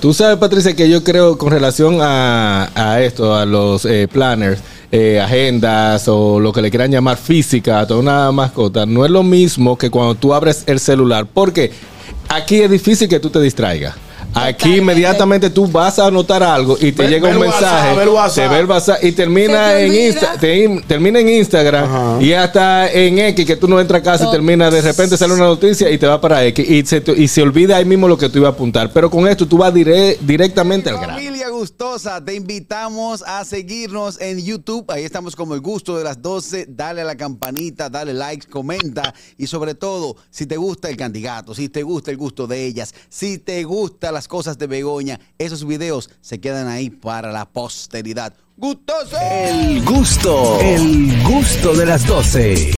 [0.00, 4.60] Tú sabes, Patricia, que yo creo con relación a, esto, a los eh, planners,
[4.92, 9.24] eh, agendas o lo que le quieran llamar física toda una mascota, no es lo
[9.24, 11.72] mismo que cuando tú abres el celular, porque
[12.28, 13.96] aquí es difícil que tú te distraigas.
[14.34, 17.62] Aquí inmediatamente tú vas a anotar algo y te Ve- llega ve un el WhatsApp,
[17.72, 18.34] mensaje, ve el WhatsApp.
[18.44, 19.94] te ve el WhatsApp y termina te en.
[19.94, 22.22] Insta, te- termina en Instagram Ajá.
[22.22, 25.32] y hasta en X que tú no entras a casa y termina de repente sale
[25.34, 28.06] una noticia y te va para X y se, te- y se olvida ahí mismo
[28.06, 28.92] lo que tú ibas a apuntar.
[28.92, 31.14] Pero con esto tú vas dire- directamente al grano.
[31.14, 34.84] Familia gustosa, te invitamos a seguirnos en YouTube.
[34.90, 36.66] Ahí estamos como el gusto de las 12.
[36.68, 39.12] Dale a la campanita, dale likes, comenta.
[39.36, 42.94] Y sobre todo, si te gusta el candidato, si te gusta el gusto de ellas,
[43.08, 48.34] si te gustan las cosas de Begoña, esos videos se quedan ahí para la posteridad.
[48.56, 49.16] ¡Gustoso!
[49.16, 52.77] El gusto, el gusto de las 12.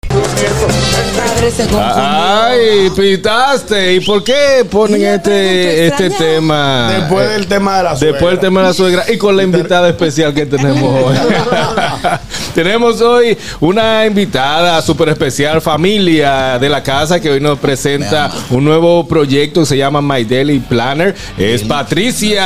[1.82, 3.94] Ay, pitaste.
[3.94, 6.92] ¿Y por qué ponen este, este tema?
[6.98, 8.12] Después del tema de la suegra.
[8.12, 11.16] Después del tema de la suegra y con la invitada especial que tenemos hoy.
[12.54, 18.64] tenemos hoy una invitada súper especial, familia de la casa, que hoy nos presenta un
[18.64, 21.14] nuevo proyecto que se llama My Daily Planner.
[21.38, 22.42] Es Patricia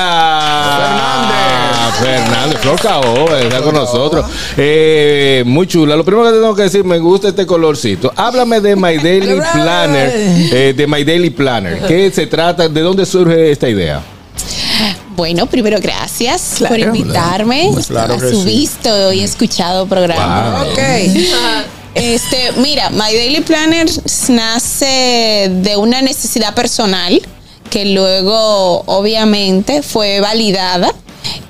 [0.79, 1.65] Fernández.
[1.95, 4.27] Fernández, Flor Cao, está con nosotros.
[4.57, 5.97] Eh, muy chula.
[5.97, 8.13] Lo primero que tengo que decir, me gusta este colorcito.
[8.17, 10.11] Háblame de My Daily Planner.
[10.53, 11.83] eh, de My Daily Planner.
[11.87, 12.69] ¿Qué se trata?
[12.69, 14.03] ¿De dónde surge esta idea?
[15.15, 16.75] Bueno, primero gracias Claro.
[16.75, 18.45] por invitarme Claro a su sí.
[18.45, 20.65] visto y escuchado programa.
[20.73, 20.79] Ok.
[21.95, 23.87] Este, mira, My Daily Planner
[24.31, 27.23] nace de una necesidad personal
[27.71, 30.93] que luego obviamente fue validada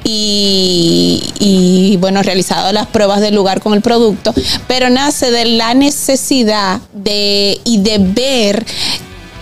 [0.05, 4.35] y, bueno, realizado las pruebas del lugar con el producto,
[4.69, 8.67] pero nace de la necesidad de y de ver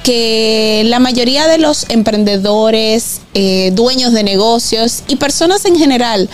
[0.04, 6.28] que la mayoría de los emprendedores, eh, dueños de negocios y personas en general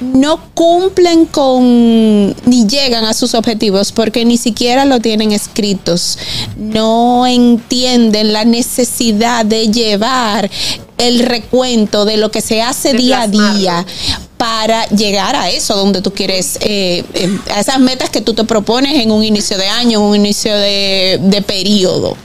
[0.00, 6.18] no cumplen con ni llegan a sus objetivos porque ni siquiera lo tienen escritos.
[6.56, 10.50] No entienden la necesidad de llevar
[10.98, 13.86] el recuento de lo que se hace día a día
[14.36, 18.44] para llegar a eso donde tú quieres, eh, eh, a esas metas que tú te
[18.44, 22.16] propones en un inicio de año, en un inicio de, de periodo.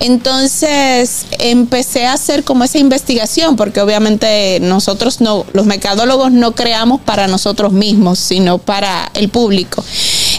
[0.00, 7.00] Entonces empecé a hacer como esa investigación, porque obviamente nosotros no, los mercadólogos no creamos
[7.02, 9.84] para nosotros mismos, sino para el público.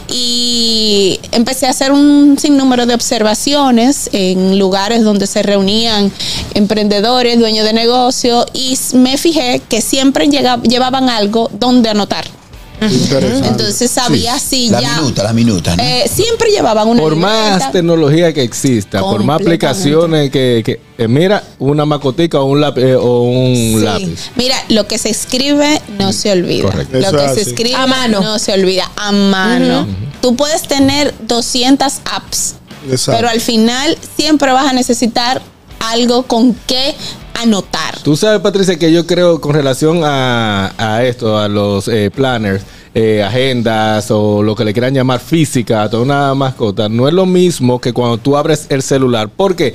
[0.10, 6.12] Y empecé a hacer un sinnúmero de observaciones en lugares donde se reunían
[6.56, 12.41] emprendedores, dueños de negocio, y me fijé que siempre llevaban algo donde anotar.
[12.82, 14.96] Entonces sabía si La ya.
[14.98, 15.84] minuta, la minuta, ¿no?
[15.84, 17.72] eh, siempre llevaban una Por más libreta.
[17.72, 22.82] tecnología que exista, por más aplicaciones que, que- eh, mira, una macotica o un lápiz,
[22.82, 23.76] eh, o un Sí.
[23.80, 24.32] lápiz.
[24.36, 26.64] Mira, lo que se escribe no se olvida.
[26.64, 26.98] Correcto.
[26.98, 27.50] Lo Eso que es se así.
[27.52, 28.22] escribe A mano.
[28.22, 28.92] no se olvida.
[28.96, 29.88] A mano.
[30.22, 32.56] Tú puedes tener 200 apps,
[32.90, 33.12] Exacto.
[33.20, 35.42] pero al final siempre vas a necesitar
[35.90, 36.96] algo con qué
[37.34, 38.00] anotar.
[38.04, 43.24] Tú sabes, Patricia, que yo creo con relación a, esto, a los eh, planners, eh,
[43.24, 47.80] agendas o lo que le quieran llamar física toda una mascota, no es lo mismo
[47.80, 49.74] que cuando tú abres el celular, porque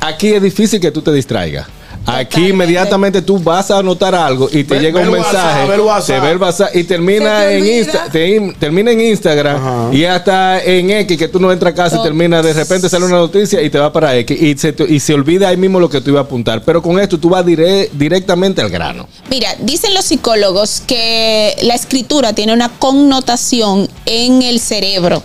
[0.00, 1.66] aquí es difícil que tú te distraigas.
[2.06, 2.50] Aquí Totalmente.
[2.54, 5.32] inmediatamente tú vas a anotar algo y te Ve- llega ve un WhatsApp,
[5.66, 6.06] mensaje, WhatsApp.
[6.16, 7.66] te ve el WhatsApp y termina te en.
[7.66, 9.94] Insta, te- termina en Instagram Ajá.
[9.94, 13.04] y hasta en X que tú no entras a casa y termina de repente sale
[13.04, 15.78] una noticia y te va para X y se, te- y se olvida ahí mismo
[15.78, 16.62] lo que tú ibas a apuntar.
[16.64, 19.06] Pero con esto tú vas dire- directamente al grano.
[19.28, 25.22] Mira, dicen los psicólogos que la escritura tiene una connotación en el cerebro.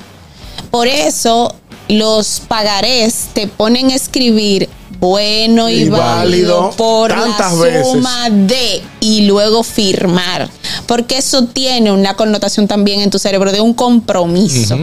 [0.71, 1.55] Por eso
[1.87, 4.67] los pagarés te ponen a escribir
[4.99, 7.87] bueno y, Y válido, válido por la veces.
[7.87, 10.49] suma de y luego firmar.
[10.87, 14.77] Porque eso tiene una connotación también en tu cerebro de un compromiso.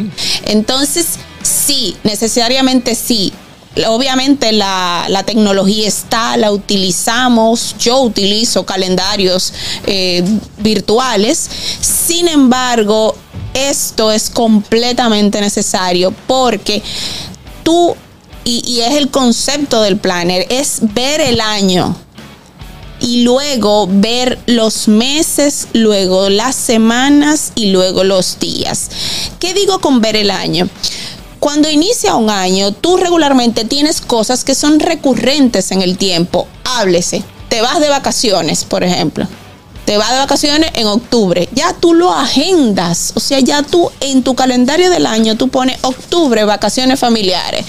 [0.45, 3.33] Entonces, sí, necesariamente sí.
[3.87, 9.55] Obviamente la, la tecnología está, la utilizamos, yo utilizo calendarios
[9.87, 10.23] eh,
[10.59, 11.49] virtuales,
[11.81, 13.15] sin embargo,
[13.55, 16.83] esto es completamente necesario porque
[17.63, 17.95] tú,
[18.45, 21.97] y, es el concepto del planner, es ver el año
[23.01, 28.91] y luego ver los meses, luego las semanas y luego los días.
[29.39, 30.69] ¿Qué digo con ver el año?
[31.41, 36.47] Cuando inicia un año, tú regularmente tienes cosas que son recurrentes en el tiempo.
[36.65, 37.25] Háblese.
[37.49, 39.27] Te vas de vacaciones, por ejemplo.
[39.85, 41.49] Te vas de vacaciones en octubre.
[41.53, 43.13] Ya tú lo agendas.
[43.15, 47.65] O sea, ya tú en tu calendario del año tú pones octubre, vacaciones familiares.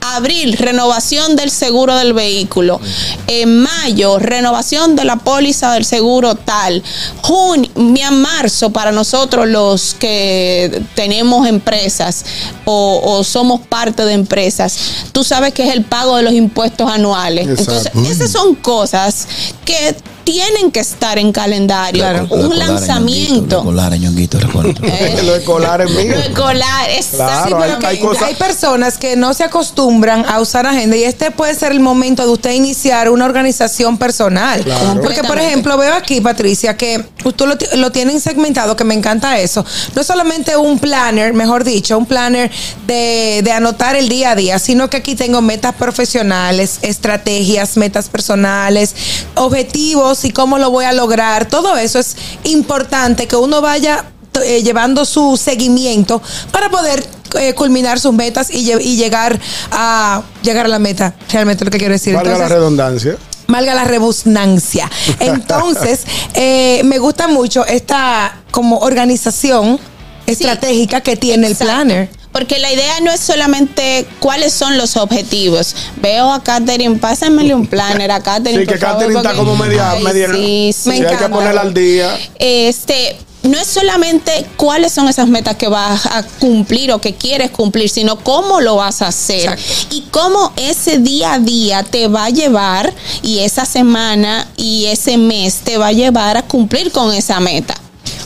[0.00, 2.80] Abril, renovación del seguro del vehículo.
[3.26, 6.82] En mayo, renovación de la póliza del seguro tal.
[7.22, 7.70] Junio,
[8.12, 12.24] marzo, para nosotros los que tenemos empresas
[12.64, 14.78] o, o somos parte de empresas,
[15.12, 17.46] tú sabes que es el pago de los impuestos anuales.
[17.48, 17.90] Exacto.
[17.94, 19.28] Entonces, esas son cosas
[19.64, 19.94] que
[20.32, 22.04] tienen que estar en calendario.
[22.12, 23.64] Lo Un escolar, lanzamiento.
[23.98, 24.74] Ñonguito, Lo escolar.
[24.82, 26.14] Eh, Lo escolar es mío.
[26.16, 27.56] lo escolar, exacto.
[27.56, 31.30] Claro, Sí, hay- hay hay, personas que no se acostumbran a usar agenda y este
[31.30, 34.62] puede ser el momento de usted iniciar una organización personal.
[34.64, 35.00] Claro.
[35.00, 39.38] Porque, por ejemplo, veo aquí, Patricia, que usted lo, lo tienen segmentado, que me encanta
[39.38, 39.64] eso.
[39.94, 42.50] No es solamente un planner, mejor dicho, un planner
[42.86, 48.10] de, de anotar el día a día, sino que aquí tengo metas profesionales, estrategias, metas
[48.10, 48.94] personales,
[49.36, 51.46] objetivos y cómo lo voy a lograr.
[51.46, 54.04] Todo eso es importante que uno vaya
[54.44, 56.22] eh, llevando su seguimiento
[56.52, 57.04] para poder
[57.38, 59.38] eh, culminar sus metas y, lle- y llegar
[59.72, 61.14] a llegar a la meta.
[61.32, 62.14] Realmente lo que quiero decir.
[62.14, 63.16] Valga la Entonces, redundancia.
[63.48, 64.90] Valga la rebusnancia.
[65.20, 66.02] Entonces,
[66.34, 69.80] eh, me gusta mucho esta como organización
[70.26, 72.10] estratégica que tiene el planner.
[72.38, 75.74] Porque la idea no es solamente cuáles son los objetivos.
[76.00, 78.60] Veo a Katherine, pásenmele un planner a Katherine.
[78.60, 80.88] Sí, que favor, Katherine está como media- Ay, media- Sí, sí.
[80.90, 81.36] Me Sí, hay que encanta.
[81.36, 82.16] ponerla al día.
[82.38, 87.50] Este, no es solamente cuáles son esas metas que vas a cumplir o que quieres
[87.50, 89.72] cumplir, sino cómo lo vas a hacer Exacto.
[89.90, 95.16] y cómo ese día a día te va a llevar y esa semana y ese
[95.18, 97.74] mes te va a llevar a cumplir con esa meta.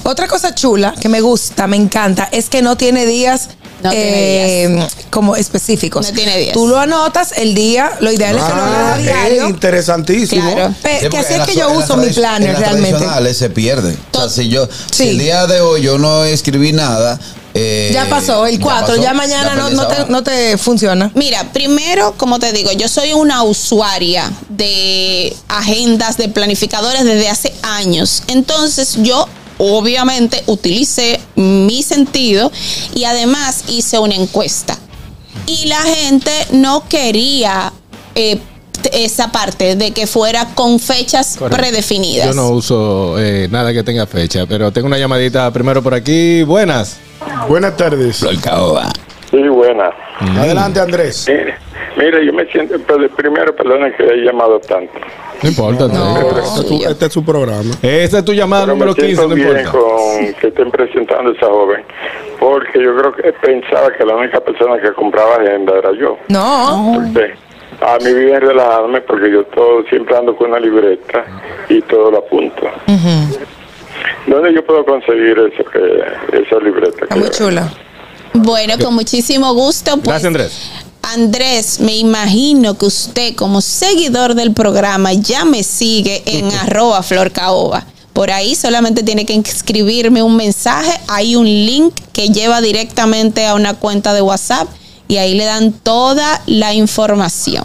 [0.05, 3.49] Otra cosa chula que me gusta, me encanta, es que no tiene días.
[3.83, 6.07] No tiene eh, como específicos.
[6.09, 6.53] No tiene días.
[6.55, 9.49] Tú lo anotas el día, lo ideal es que lo hagas Ah, a es diario.
[9.49, 10.53] interesantísimo.
[10.53, 10.75] Claro.
[10.83, 13.35] Pe- Sí, que así es que yo uso mi planner realmente.
[13.35, 13.97] se pierde.
[14.13, 15.09] O sea, si yo, si Sí.
[15.11, 17.19] el día de hoy yo no escribí nada.
[17.55, 20.07] eh, Ya pasó, el 4, ya, pasó, mañana no, perdí no esa te, hora.
[20.11, 21.11] no te funciona.
[21.15, 27.53] Mira, primero, como te digo, yo soy una usuaria de agendas, de planificadores desde hace
[27.63, 28.23] años.
[28.29, 29.29] Entonces, yo
[29.63, 32.51] obviamente utilicé mi sentido
[32.95, 34.77] y además hice una encuesta.
[35.47, 37.73] Y la gente no quería
[38.15, 38.39] eh,
[38.93, 41.57] esa parte de que fuera con fechas Correcto.
[41.59, 42.27] predefinidas.
[42.27, 46.43] Yo no uso eh, nada que tenga fecha, pero tengo una llamadita primero por aquí.
[46.43, 46.99] Buenas.
[47.49, 48.19] Buenas tardes.
[48.19, 48.35] Flor.
[49.31, 49.91] Sí, buena.
[50.39, 51.27] Adelante, Andrés.
[51.29, 51.55] Mire,
[51.97, 52.75] mire, yo me siento,
[53.17, 54.93] primero, perdona que he llamado tanto.
[55.43, 55.89] No importa.
[55.89, 56.17] No.
[56.17, 56.45] Andrés.
[56.47, 57.71] Este es su- este es su programa.
[57.83, 59.71] Esta es tu llamada Pero número me 15, siento no bien importa.
[59.73, 61.85] con que estén presentando a esa joven,
[62.39, 66.17] porque yo creo que pensaba que la única persona que compraba agenda era yo.
[66.29, 66.93] No.
[66.95, 67.35] Porque
[67.81, 71.25] a mí viven relajarme porque yo todo siempre ando con una libreta
[71.69, 72.63] y todo lo apunto.
[74.27, 77.03] ¿Dónde yo puedo conseguir eso que esa libreta?
[77.05, 77.69] Está muy chula.
[78.35, 79.93] Bueno, con muchísimo gusto.
[79.97, 80.73] Pues, Gracias, Andrés.
[81.03, 87.85] Andrés, me imagino que usted como seguidor del programa ya me sigue en arroba florcaoba.
[88.13, 90.93] Por ahí solamente tiene que escribirme un mensaje.
[91.09, 94.69] Hay un link que lleva directamente a una cuenta de WhatsApp
[95.09, 97.65] y ahí le dan toda la información.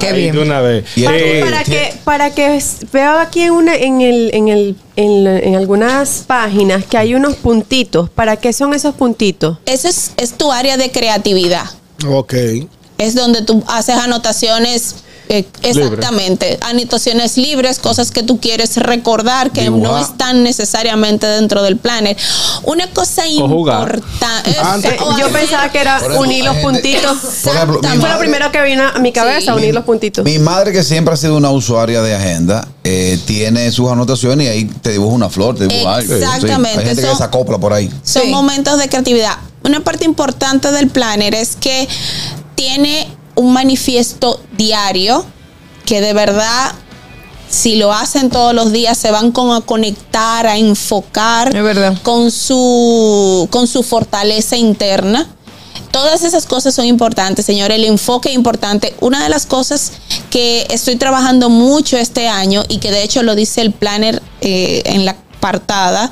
[0.00, 0.34] Qué bien.
[0.34, 0.84] De una vez.
[0.96, 5.26] Y Para, para que, para que veo aquí en, una, en, el, en, el, en,
[5.26, 8.08] en algunas páginas que hay unos puntitos.
[8.08, 9.58] ¿Para qué son esos puntitos?
[9.66, 11.66] Esa es, es tu área de creatividad.
[12.08, 12.34] Ok.
[12.98, 14.96] Es donde tú haces anotaciones.
[15.28, 21.78] eh, exactamente, anotaciones libres, cosas que tú quieres recordar que no están necesariamente dentro del
[21.78, 22.18] planner.
[22.64, 24.02] Una cosa importante.
[24.62, 27.16] Antes- Eh, yo pensaba que era ejemplo, unir los puntitos.
[27.44, 29.58] Por ejemplo, mi Fue lo madre- primero que vino a mi cabeza, Sí.
[29.58, 30.22] unir los puntitos.
[30.22, 34.50] Mi madre, que siempre ha sido una usuaria de agenda, eh, tiene sus anotaciones y
[34.50, 36.14] ahí te dibuja una flor, te dibuja algo.
[36.14, 37.88] Sí, Exactamente, Hay gente que son- se acopla por ahí.
[38.04, 38.28] Son Sí.
[38.28, 39.36] momentos de creatividad.
[39.64, 41.88] Una parte importante del planner es que
[42.54, 45.24] tiene un manifiesto diario
[45.86, 46.72] que de verdad,
[47.48, 51.96] si lo hacen todos los días, se van como a conectar, a enfocar Es verdad.
[52.02, 55.28] con su, con su fortaleza interna.
[55.90, 57.70] Todas esas cosas son importantes, señor.
[57.70, 58.94] El enfoque es importante.
[59.00, 59.92] Una de las cosas
[60.30, 64.82] que estoy trabajando mucho este año y que de hecho lo dice el planner eh,
[64.86, 66.08] en la apartada,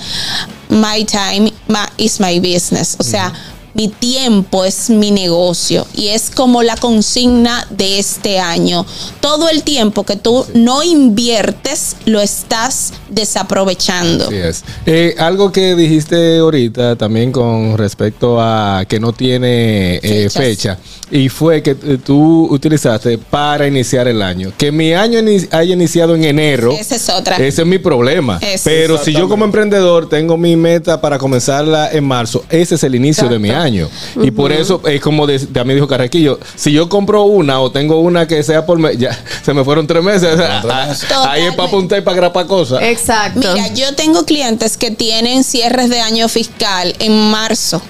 [0.68, 2.96] My time my- is my business.
[2.98, 3.32] O sea,
[3.72, 8.84] Mi tiempo es mi negocio y es como la consigna de este año.
[9.20, 14.26] Todo el tiempo que tú no inviertes lo estás desaprovechando.
[14.26, 14.64] Así es.
[14.86, 20.76] Eh, algo que dijiste ahorita también con respecto a que no tiene eh, fecha
[21.10, 24.52] y fue que eh, tú utilizaste para iniciar el año.
[24.56, 25.18] Que mi año
[25.50, 26.72] haya iniciado en enero.
[26.72, 27.36] Esa es otra.
[27.36, 28.38] Ese es mi problema.
[28.40, 28.70] Ese.
[28.70, 32.94] Pero si yo como emprendedor tengo mi meta para comenzarla en marzo, ese es el
[32.94, 33.88] inicio de mi año.
[34.22, 38.00] Y por eso es como de, también dijo Carraquillo, si yo compro una o tengo
[38.00, 40.38] una que sea por mes, ya se me fueron tres meses.
[41.28, 42.82] Ahí es para apuntar y para grapar cosas.
[42.82, 43.52] Exacto.
[43.52, 47.82] Mira, yo tengo clientes que tienen cierres de año fiscal en marzo.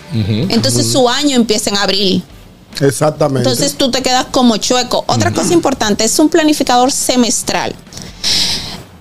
[0.48, 2.24] Entonces su año empieza en abril.
[2.80, 3.48] Exactamente.
[3.48, 5.04] Entonces tú te quedas como chueco.
[5.06, 7.74] Otra cosa importante es un planificador semestral.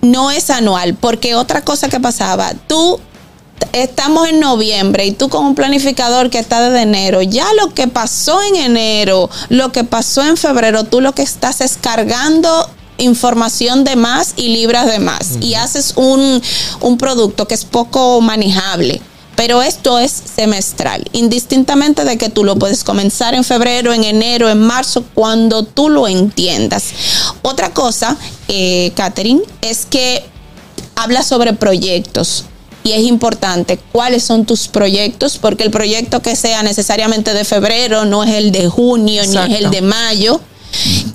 [0.02, 3.00] No es anual, porque otra cosa que pasaba, tú
[3.74, 7.88] estamos en noviembre y tú con un planificador que está desde enero, ya lo que
[7.88, 13.84] pasó en enero, lo que pasó en febrero, tú lo que estás es cargando información
[13.84, 16.42] de más y libras de más y haces un,
[16.82, 19.02] un producto que es poco manejable.
[19.40, 24.50] Pero esto es semestral, indistintamente de que tú lo puedes comenzar en febrero, en enero,
[24.50, 26.88] en marzo, cuando tú lo entiendas.
[27.42, 28.18] Otra cosa,
[28.50, 30.26] eh, Catherine, es que
[30.98, 32.44] habla sobre proyectos.
[32.84, 38.04] Y es importante cuáles son tus proyectos, porque el proyecto que sea necesariamente de febrero
[38.04, 40.42] no es el de junio ni es el de mayo.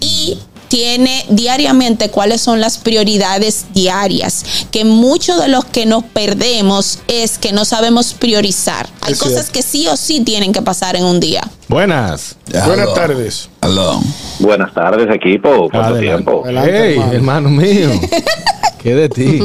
[0.00, 0.38] Y
[0.74, 7.38] tiene diariamente cuáles son las prioridades diarias, que muchos de los que nos perdemos es
[7.38, 8.88] que no sabemos priorizar.
[9.02, 9.52] Hay Es cosas cierto.
[9.52, 11.42] que sí o sí tienen que pasar en un día.
[11.68, 12.34] Buenas.
[12.66, 13.48] Buenas tardes.
[13.60, 14.00] Aló.
[14.40, 15.68] Buenas tardes, equipo.
[15.70, 16.06] ¿Cuánto Adelante.
[16.06, 16.42] tiempo?
[16.44, 17.50] Adelante, Hey, hermano.
[17.50, 17.90] mío.
[18.82, 19.24] ¿Qué de ti?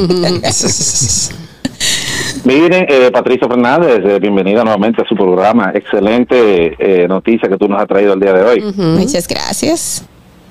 [2.44, 5.70] Miren, eh, Patricia Fernández, eh, bienvenida nuevamente a su programa.
[5.76, 8.62] Excelente eh, noticia que tú nos has traído el día de hoy.
[8.76, 10.02] Muchas gracias.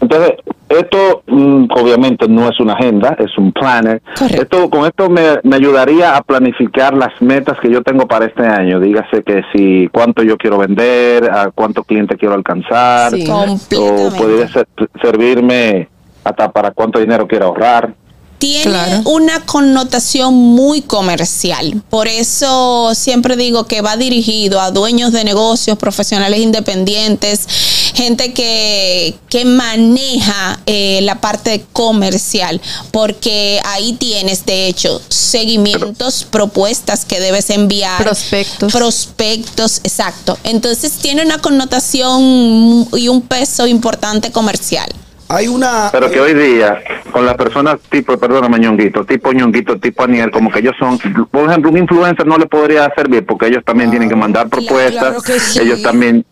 [0.01, 0.34] Entonces,
[0.70, 4.01] esto mm, obviamente no es una agenda, es un planner.
[4.18, 4.41] Correcto.
[4.44, 8.46] Esto, con esto me, me ayudaría a planificar las metas que yo tengo para este
[8.46, 8.79] año.
[8.79, 13.25] Dígase que si cuánto yo quiero vender, a cuántos clientes quiero alcanzar, Sí.
[13.29, 14.68] o podría ser-
[15.01, 15.89] servirme
[16.24, 17.94] hasta para cuánto dinero quiero ahorrar.
[18.39, 19.01] Tiene Claro.
[19.05, 21.84] una connotación muy comercial.
[21.89, 27.48] Por eso siempre digo que va dirigido a dueños de negocios, profesionales independientes,
[27.93, 37.03] gente que, que maneja eh, la parte comercial, porque ahí tienes, de hecho, seguimientos, propuestas
[37.05, 38.01] que debes enviar.
[38.01, 38.72] Prospectos.
[38.72, 40.38] Prospectos, exacto.
[40.43, 44.89] Entonces tiene una connotación y un peso importante comercial.
[45.27, 45.89] Hay una.
[45.91, 46.79] Pero que hoy día,
[47.12, 50.98] con las personas tipo, perdóname, ñonguito, tipo ñonguito, tipo Aniel, como que ellos son,
[51.32, 54.66] por ejemplo, un influencer no le podría servir porque ellos también tienen que mandar Claro,
[54.66, 55.60] propuestas, claro que sí.
[55.62, 56.25] ellos también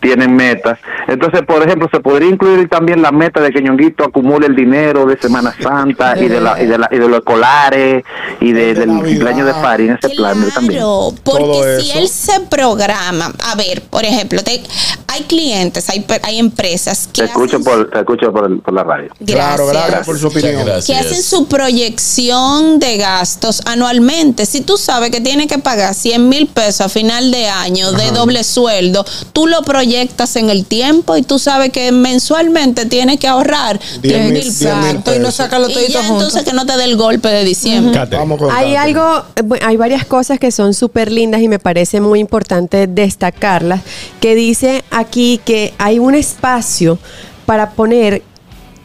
[0.00, 0.78] tienen metas.
[1.08, 5.06] Entonces, por ejemplo, se podría incluir también la meta de que ñonguito acumule el dinero
[5.06, 8.04] de Semana Santa y de, la, y de, la, y de los escolares
[8.40, 10.82] y de, De del cumpleaños de París en ese plan también.
[11.24, 14.62] Porque si él se programa, a ver, por ejemplo, te-
[15.08, 18.74] hay clientes, hay, hay empresas que Te escucho hacen- por, te escucho por, el- por
[18.74, 19.10] la radio.
[19.26, 20.64] Claro, gracias por su opinión.
[20.86, 24.46] que hacen su proyección de gastos anualmente.
[24.46, 28.10] Si tú sabes que tienes que pagar 100 mil pesos a final de año de
[28.12, 33.26] doble sueldo, tú lo proyectas en el tiempo y tú sabes que mensualmente tienes que
[33.28, 35.34] ahorrar 10 Diez mil Exacto, y no pesos.
[35.34, 36.26] saca los Y toditos ya juntos.
[36.28, 37.92] entonces que no te dé el golpe de diciembre.
[37.94, 38.16] Cate.
[38.16, 42.00] Vamos con Hay algo, eh, hay varias cosas que son súper lindas y me parece
[42.00, 43.80] muy importante destacarlas,
[44.20, 46.98] que dice aquí que hay un espacio
[47.46, 48.22] para poner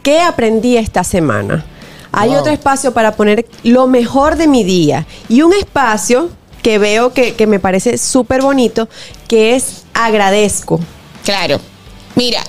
[0.02, 1.64] qué aprendí esta semana.
[2.12, 2.38] Hay Wow.
[2.40, 6.30] otro espacio para poner lo mejor de mi día y un espacio
[6.62, 8.88] que veo que, que me parece súper bonito,
[9.28, 10.80] que es agradezco.
[11.26, 11.60] Claro.
[12.14, 12.42] Mira,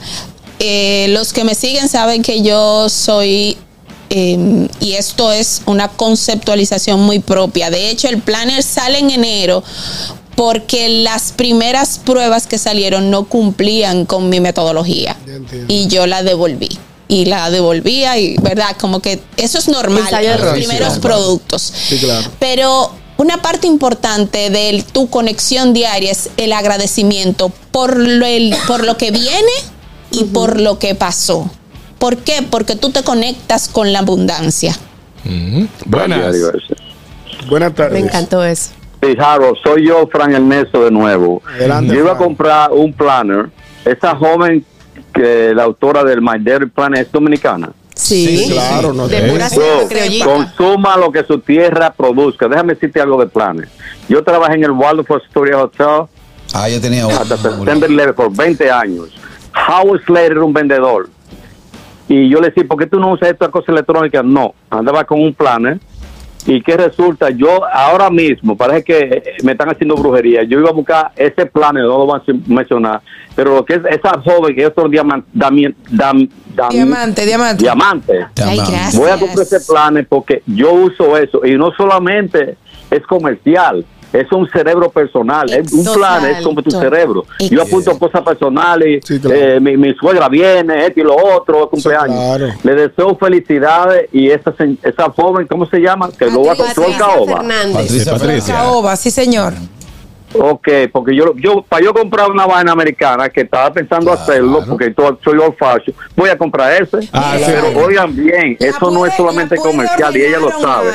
[0.59, 3.57] eh, los que me siguen saben que yo soy,
[4.09, 7.69] eh, y esto es una conceptualización muy propia.
[7.69, 9.61] De hecho, el planner sale en enero
[10.35, 15.17] porque las primeras pruebas que salieron no cumplían con mi metodología.
[15.67, 16.69] Y yo la devolví.
[17.09, 18.75] Y la devolvía y, ¿verdad?
[18.79, 21.01] Como que eso es normal en los primeros Sí, claro.
[21.01, 21.73] productos.
[21.89, 22.29] Sí, claro.
[22.39, 28.85] Pero una parte importante de tu conexión diaria es el agradecimiento por lo, el- por
[28.85, 29.51] lo que viene
[30.11, 31.49] y por lo que pasó.
[31.99, 32.45] ¿Por qué?
[32.49, 34.75] Porque tú te conectas con la abundancia.
[35.85, 36.35] Buenas.
[37.49, 37.93] Buenas tardes.
[37.93, 38.71] Me encantó eso.
[39.01, 41.41] Sí, Harold, soy yo, Fran Ernesto, de nuevo.
[41.47, 43.49] Adelante, yo iba a comprar un planner.
[43.85, 44.65] Esa joven
[45.13, 47.71] que la autora del My Dairy Planner es dominicana.
[48.07, 49.49] Sí, Sí, claro, no de pura
[50.23, 52.47] consuma lo que su tierra produzca.
[52.47, 53.69] Déjame decirte algo de planes.
[54.07, 56.07] Yo trabajé en el Waldorf Astoria Hotel
[56.53, 59.09] Ah, yo tenía hasta September 11 por 20 años.
[59.67, 61.09] Howard Slater era un vendedor.
[62.07, 64.23] Y yo le decía, ¿por qué tú no usas esta cosa electrónica?
[64.23, 65.79] No, andaba con un planner.
[66.45, 70.43] Y que resulta, yo ahora mismo, parece que me están haciendo brujería.
[70.43, 73.01] Yo iba a buscar ese planner, no lo voy a mencionar,
[73.35, 77.63] pero lo que es esa joven que es otro diamante, Diamante, diamante.
[77.63, 78.25] diamante.
[78.43, 78.59] Ay.
[78.95, 82.57] Voy a comprar ese planner porque yo uso eso y no solamente
[82.89, 85.51] es comercial, es un cerebro personal.
[85.51, 87.25] Es un plan es como tu cerebro.
[87.49, 89.03] Yo apunto cosas personales.
[89.05, 89.35] Sí, claro.
[89.35, 92.15] eh, mi, mi suegra viene, esto y lo otro, cumpleaños.
[92.15, 92.47] claro.
[92.63, 96.09] Le deseo felicidades y esa, esa joven, ¿cómo se llama?
[96.17, 97.37] Que lo va a Patricia Caoba.
[97.37, 97.73] Fernández.
[97.73, 98.53] Patricia Patricia.
[98.55, 99.53] Caoba, sí, señor.
[100.33, 104.93] Ok, porque yo, yo para yo comprar una vaina americana que estaba pensando hacerlo, porque
[105.23, 107.07] soy old fashion, voy a comprar ese.
[107.13, 107.45] Ah, sí.
[107.45, 110.89] pero oigan bien, La eso no es solamente comercial y ella lo sabe.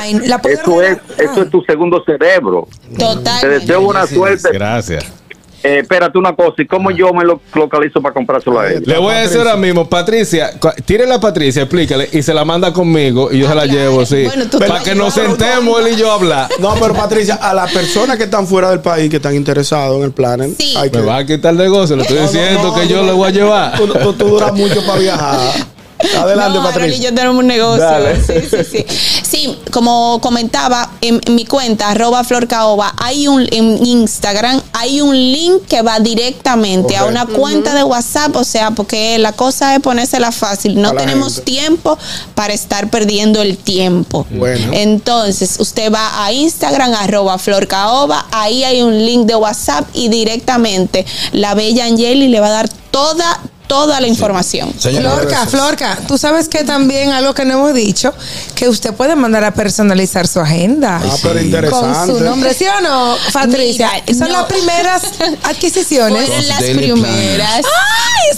[0.49, 2.67] Eso es, eso es tu segundo cerebro.
[2.91, 3.49] Te Total.
[3.49, 4.49] deseo buena suerte.
[4.51, 5.22] Gracias.
[5.63, 8.81] Eh, espérate una cosa, ¿y cómo yo me lo localizo para comprárselo a ella?
[8.85, 10.51] Le voy a decir ahora mismo, Patricia,
[10.85, 14.05] tírele a Patricia, explícale, y se la manda conmigo y yo se la Habla, llevo,
[14.05, 14.23] sí.
[14.25, 16.49] bueno, tú para que nos sentemos él y yo a hablar.
[16.59, 20.03] No, pero Patricia, a las personas que están fuera del país, que están interesados en
[20.03, 20.73] el plan, Sí.
[20.77, 20.97] hay que.
[20.99, 23.03] Me va a quitar el negocio, le estoy No, no, diciendo no, que yo no.
[23.03, 23.77] le voy a llevar.
[23.77, 25.39] Tú, tú- tú duras mucho para viajar.
[26.17, 27.09] Adelante, no, Aaron y Patricia.
[27.09, 27.87] yo tenemos un negocio.
[28.25, 28.85] Sí, sí, sí.
[29.33, 35.15] Sí, como comentaba, en, en mi cuenta, arroba florcaoba, hay un, en Instagram, hay un
[35.15, 39.81] link que va directamente a una cuenta de WhatsApp, o sea, porque la cosa es
[39.81, 40.79] ponérsela fácil.
[40.79, 41.51] No tenemos gente.
[41.51, 41.97] tiempo
[42.35, 44.27] para estar perdiendo el tiempo.
[44.29, 44.71] Bueno.
[44.73, 51.05] Entonces, usted va a Instagram, arroba florcaoba, ahí hay un link de WhatsApp y directamente
[51.31, 53.39] la bella Angeli le va a dar toda,
[53.73, 54.71] toda la información.
[54.77, 58.13] Señor, Florca, Florca, tú sabes que también algo que no hemos dicho,
[58.53, 61.01] que usted puede mandar a personalizar su agenda.
[61.03, 62.13] Ah, pero Con interesante.
[62.13, 63.89] su nombre, ¿sí o no, Patricia?
[64.05, 64.41] Mira, Son no.
[64.41, 65.01] las primeras
[65.43, 66.27] adquisiciones.
[66.27, 67.65] Fueron las primeras.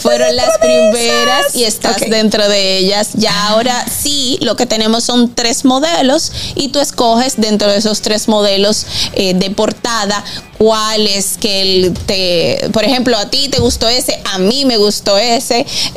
[0.02, 3.10] fueron las primeras y estás dentro de ellas.
[3.16, 8.00] Ya ahora sí, lo que tenemos son tres modelos y tú escoges dentro de esos
[8.00, 10.24] tres modelos eh, de portada
[10.58, 14.78] cuál es que el te, por ejemplo, a ti te gustó ese, a mí me
[14.78, 15.25] gustó ese.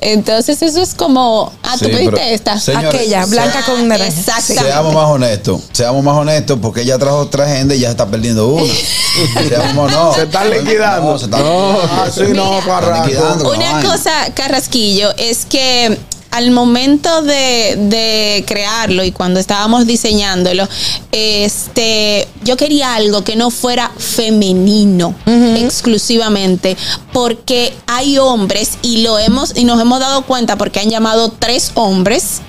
[0.01, 2.59] Entonces eso es como, ah, tú Sí, pediste esta.
[2.59, 4.09] señores, Aquella, blanca con naranja.
[4.09, 4.65] Exactamente.
[4.71, 8.07] Seamos más honestos, seamos más honestos porque ella trajo otra agenda y ya se está
[8.07, 8.73] perdiendo una.
[9.49, 10.15] Seamos, no.
[10.15, 11.13] Se están liquidando.
[11.13, 15.99] No, se están Ah, no, están liquidando Una cosa, Carrasquillo, es que
[16.31, 20.69] al momento de, de crearlo y cuando estábamos diseñándolo,
[21.13, 25.15] este, yo quería algo que no fuera femenino
[25.57, 26.77] exclusivamente,
[27.13, 31.73] porque hay hombres y lo hemos y nos hemos dado cuenta porque han llamado tres
[31.75, 32.41] hombres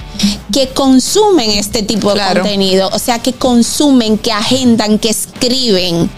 [0.51, 6.09] que consumen este tipo de contenido, o sea, que consumen, que agendan, que escriben.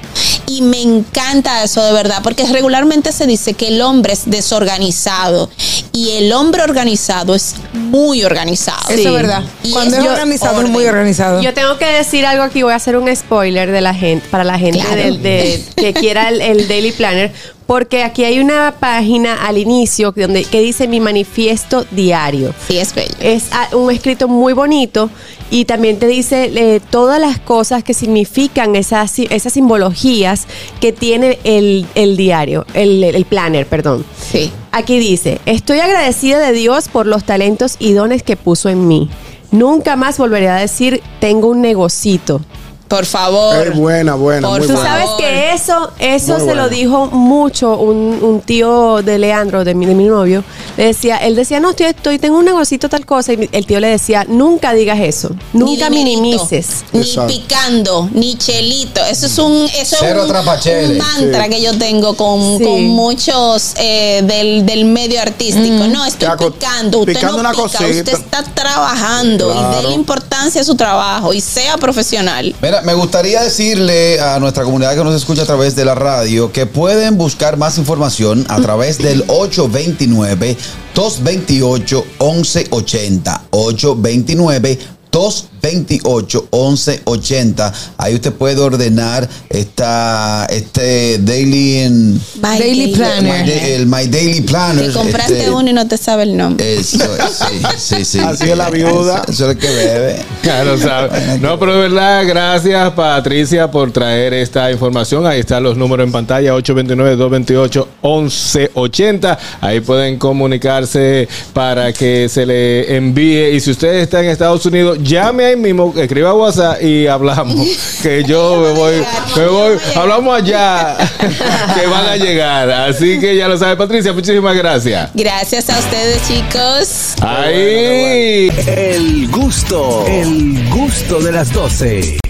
[0.47, 5.49] Y me encanta eso de verdad, porque regularmente se dice que el hombre es desorganizado
[5.93, 8.89] y el hombre organizado es muy organizado.
[8.89, 9.43] Eso es verdad.
[9.63, 11.41] Y Cuando es yo- organizado, es muy organizado.
[11.41, 14.43] Yo tengo que decir algo aquí, voy a hacer un spoiler de la gente, para
[14.43, 14.95] la gente Claro.
[14.95, 17.31] de- de- que quiera el, el Daily Planner,
[17.71, 22.53] porque aquí hay una página al inicio donde, que dice mi manifiesto diario.
[22.67, 23.15] Sí, es bello.
[23.21, 25.09] Es ah, un escrito muy bonito
[25.49, 30.47] y también te dice eh, todas las cosas que significan esas, esas simbologías
[30.81, 34.03] que tiene el, el diario, el, el planner, perdón.
[34.33, 34.51] Sí.
[34.73, 39.09] Aquí dice, estoy agradecida de Dios por los talentos y dones que puso en mí.
[39.51, 42.41] Nunca más volveré a decir, tengo un negocito.
[42.91, 43.55] Por favor.
[43.67, 44.89] Es buena, buena, Por muy Tú buena.
[44.89, 49.73] sabes que eso, eso Muy se lo dijo mucho un, un tío de Leandro, de
[49.73, 50.43] mi, de mi novio.
[50.75, 53.31] Le decía, él decía, no, estoy, estoy, tengo un negocito tal cosa.
[53.33, 55.29] Y el tío le decía, nunca digas eso.
[55.53, 56.83] Nunca Ni minimices.
[56.91, 57.27] Ni Exacto.
[57.33, 59.01] picando, ni chelito.
[59.05, 62.63] Eso es un, eso Cero es un, mantra que yo tengo con, Sí.
[62.65, 65.87] con muchos eh, del, del medio artístico.
[65.87, 66.99] No, estoy picando.
[66.99, 67.85] Usted picando no una pica, cosita.
[67.87, 69.81] usted está trabajando y Claro.
[69.81, 72.53] déle importancia a su trabajo y sea profesional.
[72.61, 76.51] Mira, me gustaría decirle a nuestra comunidad que nos escucha a través de la radio
[76.51, 80.57] que pueden buscar más información a través del 829
[80.95, 84.79] 228 1180 829
[85.11, 93.45] 228 1180 ahí usted puede ordenar esta este daily en My Daily Planner.
[93.45, 96.75] My el my daily planner Que compraste este, uno y no te sabe el nombre.
[96.75, 98.19] eso es, sí, sí, sí.
[98.19, 99.21] Así es la viuda.
[99.23, 100.19] Eso, eso es lo que bebe.
[100.41, 101.37] Claro, sabe.
[101.39, 105.25] No, pero de verdad, gracias Patricia por traer esta información.
[105.25, 109.37] Ahí están los números en pantalla, 829-228-1180.
[109.61, 113.55] Ahí pueden comunicarse para que se le envíe.
[113.55, 117.67] Y si usted está en Estados Unidos, llame a ahí mismo, escriba WhatsApp y hablamos.
[118.01, 119.03] que yo me voy,
[119.35, 122.69] me voy, hablamos allá, que van a llegar.
[122.69, 125.11] Así que ya lo sabe, Patricia, muchísimas gracias.
[125.13, 127.15] Gracias a ustedes, chicos.
[127.21, 128.51] Ahí.
[128.67, 132.21] El gusto, el gusto de las 12.